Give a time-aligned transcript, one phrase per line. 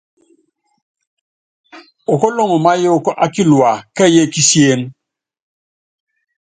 [2.11, 4.81] Okóloŋ máyɔɔ́k á kilua kɛ́ɛ́y é kisíén.